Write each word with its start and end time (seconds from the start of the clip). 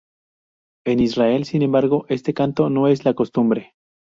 En 0.83 0.99
Israel, 0.99 1.45
sin 1.45 1.61
embargo, 1.61 2.07
este 2.09 2.33
canto 2.33 2.71
no 2.71 2.87
es 2.87 3.05
la 3.05 3.13
costumbre. 3.13 3.75